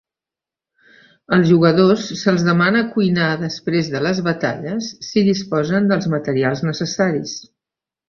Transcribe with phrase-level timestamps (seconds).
[1.37, 7.41] Als jugadors se'ls demana cuinar després de les batalles si disposen dels materials necessaris.